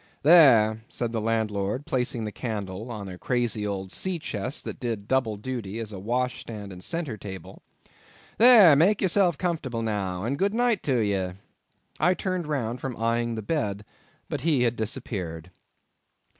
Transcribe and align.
"There," 0.23 0.83
said 0.89 1.11
the 1.11 1.21
landlord, 1.21 1.85
placing 1.85 2.25
the 2.25 2.31
candle 2.31 2.89
on 2.89 3.07
a 3.07 3.19
crazy 3.19 3.67
old 3.67 3.91
sea 3.91 4.17
chest 4.17 4.63
that 4.65 4.79
did 4.79 5.07
double 5.07 5.37
duty 5.37 5.77
as 5.77 5.91
a 5.93 5.99
wash 5.99 6.39
stand 6.41 6.73
and 6.73 6.83
centre 6.83 7.17
table; 7.17 7.61
"there, 8.39 8.75
make 8.75 8.99
yourself 8.99 9.37
comfortable 9.37 9.83
now, 9.83 10.23
and 10.23 10.39
good 10.39 10.55
night 10.55 10.81
to 10.85 11.01
ye." 11.05 11.33
I 11.99 12.15
turned 12.15 12.47
round 12.47 12.81
from 12.81 12.97
eyeing 12.97 13.35
the 13.35 13.43
bed, 13.43 13.85
but 14.27 14.41
he 14.41 14.63
had 14.63 14.75
disappeared. 14.75 15.51